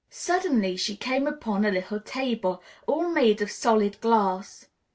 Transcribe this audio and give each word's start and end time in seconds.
Suddenly 0.09 0.77
she 0.77 0.95
came 0.95 1.27
upon 1.27 1.63
a 1.63 1.69
little 1.69 1.99
table, 1.99 2.63
all 2.87 3.09
made 3.09 3.39
of 3.39 3.51
solid 3.51 4.01
glass. 4.01 4.65